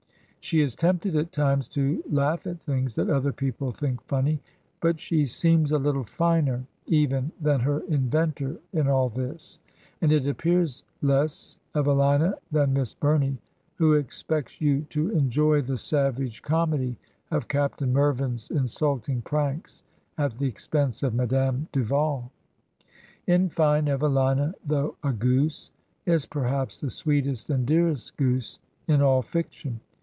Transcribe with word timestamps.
She 0.43 0.61
is 0.61 0.75
tempted 0.75 1.15
at 1.15 1.31
times 1.31 1.67
to 1.69 2.03
laugh 2.09 2.47
at 2.47 2.59
things 2.63 2.95
that 2.95 3.11
other 3.11 3.31
people 3.31 3.71
think 3.71 4.01
funny, 4.01 4.41
but 4.81 4.99
she 4.99 5.27
seems 5.27 5.71
a 5.71 5.77
Kttle 5.77 6.05
finer 6.09 6.65
even 6.87 7.31
than 7.39 7.59
her 7.59 7.81
inventor 7.81 8.57
in 8.73 8.87
all 8.87 9.07
this, 9.07 9.59
and 10.01 10.11
it 10.11 10.27
appears 10.27 10.83
less 11.03 11.59
Evelina 11.75 12.33
than 12.51 12.73
Miss 12.73 12.91
Burney 12.95 13.37
who 13.75 13.93
§xpect3 14.01 14.59
you 14.61 14.81
to 14.89 15.09
enjoy 15.11 15.61
the 15.61 15.77
savage 15.77 16.41
com 16.41 16.73
edy 16.73 16.97
of 17.29 17.47
Captain 17.47 17.93
Mervin's 17.93 18.49
insulting 18.49 19.21
pranks 19.21 19.83
at 20.17 20.39
the 20.39 20.47
ex 20.47 20.67
pense 20.67 21.03
of 21.03 21.13
Madame 21.13 21.67
Duval. 21.71 22.31
In 23.27 23.47
fine, 23.47 23.87
Evelina, 23.87 24.55
though 24.65 24.97
a 25.03 25.13
goose, 25.13 25.69
is 26.07 26.25
perhaps 26.25 26.79
the 26.79 26.89
sweetest 26.89 27.51
and 27.51 27.63
dearest 27.65 28.17
goose 28.17 28.57
in 28.87 29.03
all 29.03 29.21
fiction. 29.21 29.79